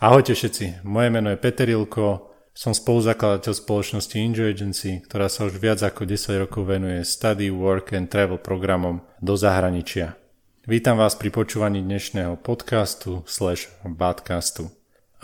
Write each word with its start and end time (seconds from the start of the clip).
Ahojte 0.00 0.32
všetci, 0.32 0.80
moje 0.88 1.12
meno 1.12 1.28
je 1.28 1.36
Peter 1.36 1.68
Ilko, 1.68 2.32
som 2.56 2.72
spoluzakladateľ 2.72 3.52
spoločnosti 3.52 4.16
Enjoy 4.16 4.48
Agency, 4.48 5.04
ktorá 5.04 5.28
sa 5.28 5.44
už 5.44 5.60
viac 5.60 5.84
ako 5.84 6.08
10 6.08 6.40
rokov 6.40 6.72
venuje 6.72 7.04
study, 7.04 7.52
work 7.52 7.92
and 7.92 8.08
travel 8.08 8.40
programom 8.40 9.04
do 9.20 9.36
zahraničia. 9.36 10.16
Vítam 10.64 10.96
vás 10.96 11.20
pri 11.20 11.28
počúvaní 11.28 11.84
dnešného 11.84 12.40
podcastu 12.40 13.28
slash 13.28 13.68
badcastu. 13.84 14.72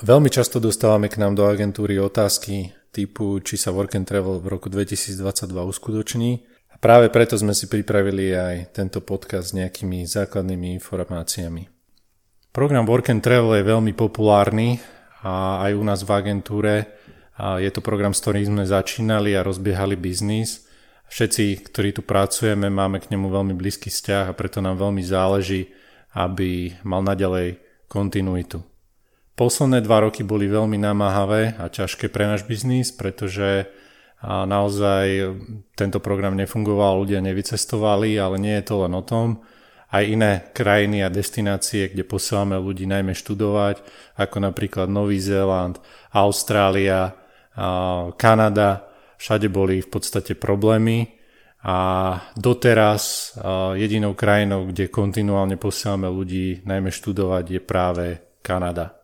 Veľmi 0.04 0.28
často 0.28 0.60
dostávame 0.60 1.08
k 1.08 1.24
nám 1.24 1.40
do 1.40 1.48
agentúry 1.48 1.96
otázky 1.96 2.76
typu, 2.92 3.40
či 3.40 3.56
sa 3.56 3.72
work 3.72 3.96
and 3.96 4.04
travel 4.04 4.44
v 4.44 4.60
roku 4.60 4.68
2022 4.68 5.56
uskutoční. 5.56 6.44
A 6.68 6.76
práve 6.76 7.08
preto 7.08 7.32
sme 7.40 7.56
si 7.56 7.64
pripravili 7.64 8.28
aj 8.36 8.76
tento 8.76 9.00
podcast 9.00 9.52
s 9.52 9.56
nejakými 9.56 10.04
základnými 10.04 10.76
informáciami. 10.76 11.75
Program 12.56 12.88
Work 12.88 13.12
and 13.12 13.20
Travel 13.20 13.60
je 13.60 13.68
veľmi 13.68 13.92
populárny 13.92 14.80
a 15.20 15.60
aj 15.68 15.76
u 15.76 15.84
nás 15.84 16.00
v 16.00 16.08
agentúre 16.08 16.88
je 17.36 17.68
to 17.68 17.84
program, 17.84 18.16
s 18.16 18.24
ktorým 18.24 18.48
sme 18.48 18.64
začínali 18.64 19.36
a 19.36 19.44
rozbiehali 19.44 19.92
biznis. 19.92 20.64
Všetci, 21.12 21.68
ktorí 21.68 21.92
tu 21.92 22.00
pracujeme, 22.00 22.72
máme 22.72 23.04
k 23.04 23.12
nemu 23.12 23.28
veľmi 23.28 23.52
blízky 23.52 23.92
vzťah 23.92 24.32
a 24.32 24.36
preto 24.40 24.64
nám 24.64 24.80
veľmi 24.80 25.04
záleží, 25.04 25.68
aby 26.16 26.72
mal 26.80 27.04
naďalej 27.04 27.60
kontinuitu. 27.92 28.64
Posledné 29.36 29.84
dva 29.84 30.08
roky 30.08 30.24
boli 30.24 30.48
veľmi 30.48 30.80
namáhavé 30.80 31.60
a 31.60 31.68
ťažké 31.68 32.08
pre 32.08 32.24
náš 32.24 32.48
biznis, 32.48 32.88
pretože 32.88 33.68
naozaj 34.24 35.36
tento 35.76 36.00
program 36.00 36.32
nefungoval, 36.32 37.04
ľudia 37.04 37.20
nevycestovali, 37.20 38.16
ale 38.16 38.40
nie 38.40 38.56
je 38.56 38.64
to 38.64 38.88
len 38.88 38.96
o 38.96 39.04
tom 39.04 39.44
aj 39.92 40.04
iné 40.06 40.32
krajiny 40.50 41.06
a 41.06 41.12
destinácie, 41.12 41.90
kde 41.90 42.02
posielame 42.02 42.58
ľudí 42.58 42.90
najmä 42.90 43.14
študovať, 43.14 43.80
ako 44.18 44.36
napríklad 44.42 44.90
Nový 44.90 45.22
Zéland, 45.22 45.78
Austrália, 46.10 47.14
Kanada, 48.18 48.70
všade 49.16 49.46
boli 49.48 49.80
v 49.80 49.88
podstate 49.88 50.34
problémy. 50.34 51.16
A 51.66 51.78
doteraz 52.38 53.34
jedinou 53.74 54.14
krajinou, 54.14 54.70
kde 54.70 54.86
kontinuálne 54.86 55.58
posielame 55.58 56.06
ľudí 56.06 56.62
najmä 56.62 56.94
študovať 56.94 57.44
je 57.58 57.60
práve 57.62 58.06
Kanada. 58.38 58.94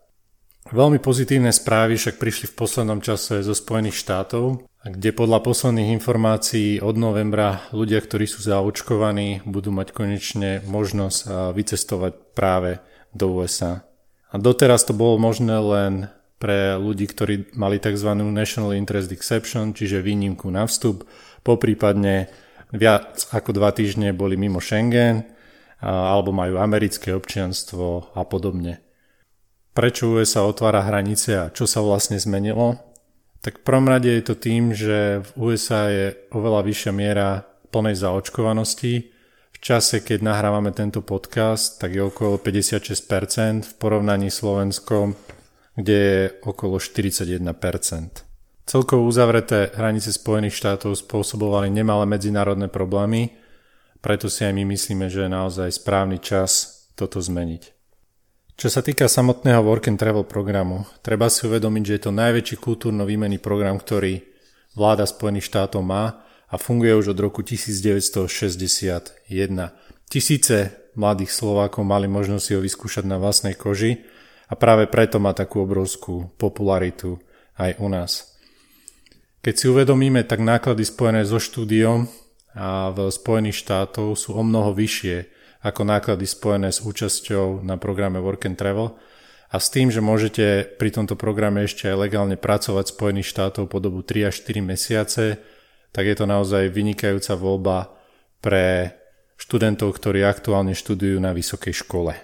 Veľmi 0.70 1.02
pozitívne 1.02 1.50
správy 1.50 1.98
však 1.98 2.22
prišli 2.22 2.46
v 2.46 2.54
poslednom 2.54 3.02
čase 3.02 3.42
zo 3.42 3.50
Spojených 3.50 3.98
štátov, 3.98 4.62
kde 4.82 5.14
podľa 5.14 5.46
posledných 5.46 5.94
informácií 5.94 6.82
od 6.82 6.98
novembra 6.98 7.62
ľudia, 7.70 8.02
ktorí 8.02 8.26
sú 8.26 8.42
zaočkovaní, 8.42 9.46
budú 9.46 9.70
mať 9.70 9.94
konečne 9.94 10.58
možnosť 10.66 11.54
vycestovať 11.54 12.12
práve 12.34 12.82
do 13.14 13.38
USA. 13.38 13.86
A 14.32 14.40
doteraz 14.40 14.82
to 14.82 14.96
bolo 14.96 15.22
možné 15.22 15.54
len 15.60 15.92
pre 16.42 16.74
ľudí, 16.74 17.06
ktorí 17.06 17.54
mali 17.54 17.78
tzv. 17.78 18.10
National 18.26 18.74
Interest 18.74 19.14
Exception, 19.14 19.70
čiže 19.70 20.02
výnimku 20.02 20.50
na 20.50 20.66
vstup, 20.66 21.06
poprípadne 21.46 22.26
viac 22.74 23.30
ako 23.30 23.54
dva 23.54 23.70
týždne 23.70 24.10
boli 24.10 24.34
mimo 24.34 24.58
Schengen, 24.58 25.22
alebo 25.78 26.34
majú 26.34 26.58
americké 26.58 27.14
občianstvo 27.14 28.14
a 28.18 28.22
podobne 28.26 28.82
prečo 29.72 30.12
USA 30.12 30.44
otvára 30.44 30.84
hranice 30.84 31.36
a 31.36 31.50
čo 31.50 31.64
sa 31.64 31.80
vlastne 31.80 32.20
zmenilo, 32.20 32.91
tak 33.42 33.58
v 33.58 33.66
prvom 33.66 33.90
rade 33.90 34.06
je 34.06 34.22
to 34.22 34.38
tým, 34.38 34.70
že 34.70 35.26
v 35.26 35.30
USA 35.50 35.90
je 35.90 36.14
oveľa 36.30 36.62
vyššia 36.62 36.92
miera 36.94 37.42
plnej 37.74 37.98
zaočkovanosti. 37.98 39.10
V 39.50 39.58
čase, 39.58 39.98
keď 39.98 40.22
nahrávame 40.22 40.70
tento 40.70 41.02
podcast, 41.02 41.82
tak 41.82 41.98
je 41.98 42.06
okolo 42.06 42.38
56% 42.38 43.66
v 43.66 43.72
porovnaní 43.82 44.30
s 44.30 44.38
Slovenskom, 44.38 45.18
kde 45.74 45.98
je 45.98 46.22
okolo 46.46 46.78
41%. 46.78 47.42
Celkovo 48.62 49.02
uzavreté 49.10 49.74
hranice 49.74 50.14
Spojených 50.14 50.54
štátov 50.54 50.94
spôsobovali 51.02 51.66
nemalé 51.66 52.06
medzinárodné 52.06 52.70
problémy, 52.70 53.34
preto 53.98 54.30
si 54.30 54.46
aj 54.46 54.54
my 54.54 54.66
myslíme, 54.70 55.10
že 55.10 55.26
je 55.26 55.30
naozaj 55.30 55.82
správny 55.82 56.22
čas 56.22 56.82
toto 56.94 57.18
zmeniť. 57.18 57.81
Čo 58.62 58.70
sa 58.70 58.78
týka 58.78 59.10
samotného 59.10 59.58
Work 59.58 59.90
and 59.90 59.98
Travel 59.98 60.22
programu, 60.22 60.86
treba 61.02 61.26
si 61.26 61.50
uvedomiť, 61.50 61.82
že 61.82 61.94
je 61.98 62.02
to 62.06 62.12
najväčší 62.14 62.62
kultúrno-výmenný 62.62 63.42
program, 63.42 63.74
ktorý 63.74 64.22
vláda 64.78 65.02
Spojených 65.02 65.50
štátov 65.50 65.82
má 65.82 66.22
a 66.46 66.54
funguje 66.62 66.94
už 66.94 67.10
od 67.10 67.18
roku 67.18 67.42
1961. 67.42 68.30
Tisíce 70.06 70.78
mladých 70.94 71.34
Slovákov 71.34 71.82
mali 71.82 72.06
možnosť 72.06 72.44
si 72.46 72.52
ho 72.54 72.62
vyskúšať 72.62 73.02
na 73.02 73.18
vlastnej 73.18 73.58
koži 73.58 74.06
a 74.46 74.54
práve 74.54 74.86
preto 74.86 75.18
má 75.18 75.34
takú 75.34 75.66
obrovskú 75.66 76.30
popularitu 76.38 77.18
aj 77.58 77.82
u 77.82 77.90
nás. 77.90 78.38
Keď 79.42 79.54
si 79.58 79.66
uvedomíme, 79.74 80.22
tak 80.22 80.38
náklady 80.38 80.86
spojené 80.86 81.26
so 81.26 81.42
štúdiom 81.42 82.06
a 82.54 82.94
v 82.94 83.10
Spojených 83.10 83.58
štátov 83.58 84.14
sú 84.14 84.38
o 84.38 84.42
mnoho 84.46 84.70
vyššie 84.70 85.41
ako 85.62 85.86
náklady 85.86 86.26
spojené 86.26 86.74
s 86.74 86.82
účasťou 86.82 87.62
na 87.62 87.78
programe 87.78 88.18
Work 88.18 88.50
and 88.50 88.58
Travel 88.58 88.98
a 89.48 89.56
s 89.62 89.70
tým, 89.70 89.94
že 89.94 90.02
môžete 90.02 90.76
pri 90.76 90.90
tomto 90.90 91.14
programe 91.14 91.62
ešte 91.62 91.86
aj 91.86 91.96
legálne 91.96 92.36
pracovať 92.36 92.90
v 92.90 92.94
Spojených 92.98 93.30
štátov 93.30 93.70
po 93.70 93.78
dobu 93.78 94.02
3 94.02 94.28
až 94.28 94.42
4 94.42 94.64
mesiace, 94.64 95.38
tak 95.94 96.04
je 96.08 96.16
to 96.18 96.26
naozaj 96.26 96.72
vynikajúca 96.72 97.38
voľba 97.38 97.94
pre 98.42 98.96
študentov, 99.38 99.94
ktorí 99.94 100.26
aktuálne 100.26 100.74
študujú 100.74 101.20
na 101.22 101.30
vysokej 101.36 101.74
škole. 101.74 102.14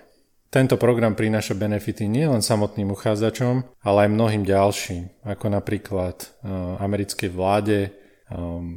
Tento 0.48 0.80
program 0.80 1.12
prináša 1.12 1.52
benefity 1.52 2.08
nielen 2.08 2.40
samotným 2.40 2.88
uchádzačom, 2.96 3.84
ale 3.84 4.08
aj 4.08 4.14
mnohým 4.16 4.48
ďalším, 4.48 5.28
ako 5.28 5.46
napríklad 5.52 6.16
eh, 6.24 6.48
americkej 6.80 7.28
vláde, 7.28 7.92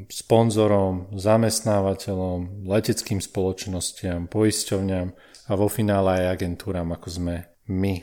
sponzorom, 0.07 1.12
zamestnávateľom, 1.12 2.66
leteckým 2.67 3.19
spoločnostiam, 3.19 4.31
poisťovňam 4.31 5.07
a 5.47 5.51
vo 5.59 5.67
finále 5.67 6.23
aj 6.23 6.39
agentúram, 6.39 6.88
ako 6.95 7.07
sme 7.12 7.35
my. 7.67 8.00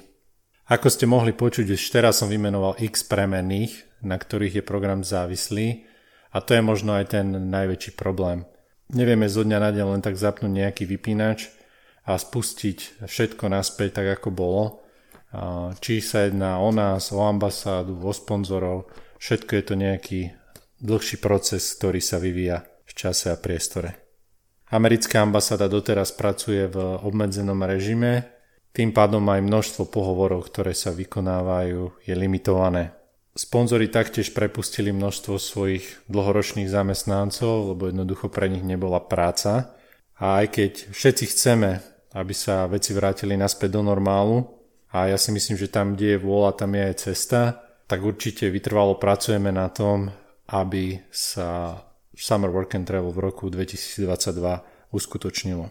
Ako 0.69 0.93
ste 0.93 1.09
mohli 1.09 1.33
počuť, 1.33 1.65
už 1.73 1.81
teraz 1.89 2.21
som 2.21 2.29
vymenoval 2.29 2.77
x 2.77 3.09
premenných, 3.09 4.05
na 4.05 4.21
ktorých 4.21 4.61
je 4.61 4.65
program 4.69 5.01
závislý 5.01 5.89
a 6.29 6.45
to 6.45 6.53
je 6.53 6.61
možno 6.61 6.93
aj 6.93 7.17
ten 7.17 7.33
najväčší 7.33 7.97
problém. 7.97 8.45
Nevieme 8.93 9.29
zo 9.33 9.41
dňa 9.41 9.59
na 9.61 9.71
deň 9.73 9.87
len 9.97 10.03
tak 10.05 10.21
zapnúť 10.21 10.53
nejaký 10.53 10.85
vypínač 10.85 11.49
a 12.05 12.21
spustiť 12.21 13.05
všetko 13.09 13.49
naspäť 13.49 14.05
tak, 14.05 14.21
ako 14.21 14.29
bolo. 14.33 14.65
Či 15.81 16.01
sa 16.01 16.25
jedná 16.25 16.57
o 16.61 16.73
nás, 16.73 17.13
o 17.13 17.21
ambasádu, 17.21 18.01
o 18.01 18.13
sponzorov, 18.13 18.89
všetko 19.21 19.53
je 19.57 19.65
to 19.65 19.75
nejaký 19.77 20.21
dlhší 20.81 21.19
proces, 21.19 21.75
ktorý 21.79 22.01
sa 22.03 22.19
vyvíja 22.23 22.67
v 22.87 22.93
čase 22.95 23.31
a 23.31 23.37
priestore. 23.37 23.99
Americká 24.69 25.25
ambasáda 25.25 25.65
doteraz 25.67 26.13
pracuje 26.13 26.69
v 26.69 26.77
obmedzenom 27.01 27.57
režime, 27.65 28.29
tým 28.77 28.93
pádom 28.93 29.25
aj 29.33 29.41
množstvo 29.43 29.89
pohovorov, 29.89 30.47
ktoré 30.53 30.77
sa 30.77 30.93
vykonávajú, 30.93 32.05
je 32.05 32.15
limitované. 32.15 32.93
Sponzori 33.33 33.89
taktiež 33.89 34.35
prepustili 34.35 34.93
množstvo 34.93 35.35
svojich 35.41 36.05
dlhoročných 36.11 36.69
zamestnancov, 36.69 37.75
lebo 37.75 37.89
jednoducho 37.89 38.29
pre 38.29 38.51
nich 38.51 38.67
nebola 38.67 39.01
práca. 39.01 39.79
A 40.19 40.43
aj 40.43 40.47
keď 40.53 40.73
všetci 40.91 41.25
chceme, 41.33 41.81
aby 42.13 42.35
sa 42.35 42.67
veci 42.67 42.93
vrátili 42.93 43.39
naspäť 43.39 43.79
do 43.79 43.83
normálu, 43.87 44.59
a 44.89 45.07
ja 45.13 45.21
si 45.21 45.31
myslím, 45.33 45.61
že 45.61 45.69
tam, 45.69 45.95
kde 45.95 46.17
je 46.17 46.23
vôľa, 46.25 46.57
tam 46.57 46.73
je 46.73 46.83
aj 46.83 46.95
cesta, 46.97 47.41
tak 47.89 48.01
určite 48.05 48.49
vytrvalo 48.49 48.97
pracujeme 48.97 49.53
na 49.53 49.69
tom, 49.69 50.13
aby 50.49 50.99
sa 51.13 51.81
Summer 52.17 52.51
Work 52.51 52.75
and 52.75 52.89
Travel 52.89 53.15
v 53.15 53.21
roku 53.23 53.47
2022 53.53 54.09
uskutočnilo. 54.91 55.71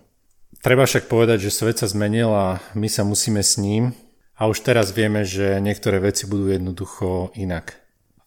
Treba 0.64 0.88
však 0.88 1.12
povedať, 1.12 1.50
že 1.50 1.52
svet 1.54 1.84
sa 1.84 1.92
zmenil 1.92 2.32
a 2.32 2.64
my 2.74 2.88
sa 2.88 3.04
musíme 3.04 3.44
s 3.44 3.60
ním 3.60 3.92
a 4.38 4.48
už 4.48 4.64
teraz 4.64 4.96
vieme, 4.96 5.28
že 5.28 5.60
niektoré 5.60 6.00
veci 6.00 6.30
budú 6.30 6.50
jednoducho 6.50 7.36
inak. 7.36 7.76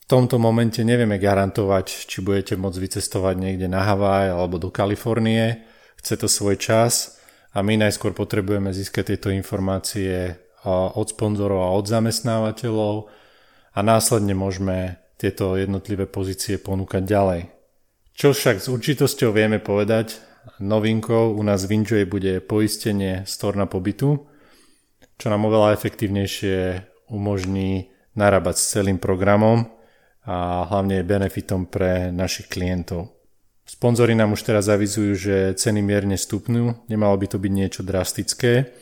V 0.05 0.07
tomto 0.11 0.43
momente 0.43 0.83
nevieme 0.83 1.23
garantovať, 1.23 2.11
či 2.11 2.19
budete 2.19 2.59
môcť 2.59 2.79
vycestovať 2.83 3.35
niekde 3.39 3.71
na 3.71 3.87
Havaj 3.87 4.35
alebo 4.35 4.59
do 4.59 4.69
Kalifornie. 4.75 5.65
Chce 6.03 6.15
to 6.19 6.29
svoj 6.29 6.59
čas 6.59 7.23
a 7.55 7.63
my 7.63 7.79
najskôr 7.79 8.11
potrebujeme 8.13 8.75
získať 8.75 9.15
tieto 9.15 9.31
informácie 9.31 10.35
od 10.69 11.07
sponzorov 11.09 11.65
a 11.65 11.73
od 11.73 11.89
zamestnávateľov 11.89 13.09
a 13.75 13.79
následne 13.81 14.37
môžeme 14.37 15.00
tieto 15.21 15.61
jednotlivé 15.61 16.09
pozície 16.09 16.57
ponúkať 16.57 17.05
ďalej. 17.05 17.41
Čo 18.17 18.33
však 18.33 18.57
s 18.65 18.73
určitosťou 18.73 19.37
vieme 19.37 19.61
povedať, 19.61 20.17
novinkou 20.57 21.37
u 21.37 21.43
nás 21.45 21.69
v 21.69 21.85
Enjoy 21.85 22.09
bude 22.09 22.41
poistenie 22.41 23.29
storna 23.29 23.69
pobytu, 23.69 24.25
čo 25.21 25.27
nám 25.29 25.45
oveľa 25.45 25.77
efektívnejšie 25.77 26.57
umožní 27.13 27.93
narábať 28.17 28.57
s 28.57 28.73
celým 28.73 28.97
programom 28.97 29.69
a 30.25 30.65
hlavne 30.69 31.01
je 31.01 31.11
benefitom 31.11 31.69
pre 31.69 32.09
našich 32.09 32.49
klientov. 32.49 33.13
Sponzory 33.65 34.19
nám 34.19 34.35
už 34.35 34.43
teraz 34.43 34.67
avizujú, 34.67 35.15
že 35.15 35.37
ceny 35.55 35.79
mierne 35.81 36.19
stupnú, 36.19 36.75
nemalo 36.91 37.15
by 37.15 37.27
to 37.31 37.39
byť 37.39 37.53
niečo 37.53 37.81
drastické, 37.87 38.73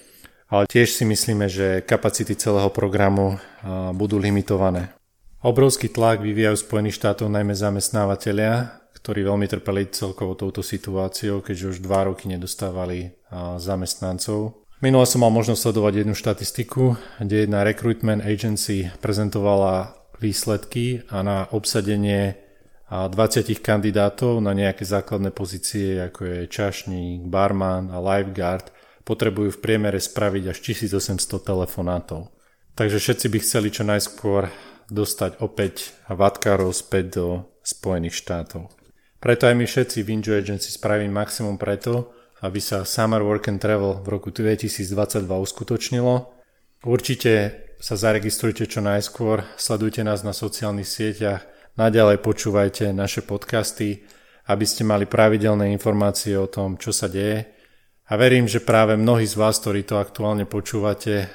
ale 0.49 0.65
tiež 0.65 0.89
si 0.97 1.05
myslíme, 1.05 1.45
že 1.45 1.85
kapacity 1.85 2.33
celého 2.33 2.73
programu 2.73 3.37
budú 3.93 4.17
limitované. 4.17 4.98
Obrovský 5.39 5.87
tlak 5.87 6.19
vyvíjajú 6.19 6.67
Spojených 6.67 6.99
štátov 6.99 7.31
najmä 7.31 7.55
zamestnávateľia, 7.55 8.83
ktorí 8.99 9.23
veľmi 9.23 9.47
trpeli 9.47 9.87
celkovo 9.87 10.35
touto 10.35 10.67
situáciou, 10.67 11.47
keďže 11.47 11.79
už 11.79 11.87
dva 11.87 12.11
roky 12.11 12.27
nedostávali 12.27 13.15
zamestnancov. 13.63 14.67
Minule 14.83 15.07
som 15.07 15.23
mal 15.23 15.31
možnosť 15.31 15.71
sledovať 15.71 15.93
jednu 16.03 16.15
štatistiku, 16.19 16.99
kde 17.23 17.47
jedna 17.47 17.63
recruitment 17.63 18.27
agency 18.27 18.91
prezentovala 18.99 19.95
výsledky 20.19 21.07
a 21.07 21.23
na 21.23 21.47
obsadenie 21.55 22.35
20 22.91 23.63
kandidátov 23.63 24.43
na 24.43 24.51
nejaké 24.59 24.83
základné 24.83 25.31
pozície, 25.31 26.03
ako 26.03 26.21
je 26.27 26.39
čašník, 26.51 27.31
barman 27.31 27.95
a 27.95 28.03
lifeguard, 28.03 28.75
potrebujú 29.07 29.55
v 29.55 29.63
priemere 29.63 30.03
spraviť 30.03 30.45
až 30.51 30.59
1800 30.75 31.47
telefonátov. 31.47 32.35
Takže 32.75 32.99
všetci 32.99 33.27
by 33.31 33.39
chceli 33.39 33.69
čo 33.71 33.87
najskôr 33.87 34.51
dostať 34.89 35.41
opäť 35.45 35.93
vatkárov 36.09 36.73
späť 36.73 37.21
do 37.21 37.27
Spojených 37.61 38.17
štátov. 38.17 38.73
Preto 39.19 39.51
aj 39.51 39.55
my 39.59 39.67
všetci 39.67 40.07
v 40.07 40.11
Injo 40.15 40.33
Agency 40.33 40.71
spravím 40.73 41.13
maximum 41.13 41.59
preto, 41.59 42.15
aby 42.41 42.63
sa 42.63 42.87
Summer 42.87 43.21
Work 43.21 43.51
and 43.51 43.59
Travel 43.59 44.01
v 44.01 44.09
roku 44.09 44.31
2022 44.31 45.27
uskutočnilo. 45.27 46.31
Určite 46.87 47.67
sa 47.83 47.99
zaregistrujte 47.99 48.67
čo 48.71 48.79
najskôr, 48.79 49.43
sledujte 49.59 50.07
nás 50.07 50.23
na 50.23 50.31
sociálnych 50.31 50.87
sieťach, 50.87 51.47
naďalej 51.75 52.23
počúvajte 52.23 52.95
naše 52.95 53.27
podcasty, 53.27 54.07
aby 54.47 54.65
ste 54.65 54.87
mali 54.87 55.05
pravidelné 55.05 55.75
informácie 55.75 56.39
o 56.39 56.47
tom, 56.47 56.79
čo 56.79 56.95
sa 56.95 57.11
deje 57.11 57.58
a 58.09 58.17
verím, 58.17 58.49
že 58.49 58.65
práve 58.65 58.97
mnohí 58.97 59.29
z 59.29 59.37
vás, 59.37 59.61
ktorí 59.61 59.85
to 59.85 60.01
aktuálne 60.01 60.49
počúvate, 60.49 61.29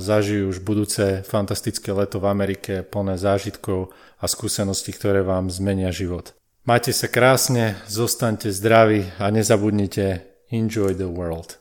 zažijú 0.00 0.48
už 0.48 0.64
budúce 0.64 1.20
fantastické 1.20 1.92
leto 1.92 2.16
v 2.16 2.32
Amerike 2.32 2.80
plné 2.80 3.20
zážitkov 3.20 3.92
a 4.16 4.24
skúseností, 4.24 4.96
ktoré 4.96 5.20
vám 5.20 5.52
zmenia 5.52 5.92
život. 5.92 6.32
Majte 6.64 6.96
sa 6.96 7.12
krásne, 7.12 7.76
zostaňte 7.92 8.48
zdraví 8.48 9.12
a 9.20 9.28
nezabudnite 9.28 10.24
enjoy 10.48 10.96
the 10.96 11.04
world. 11.04 11.60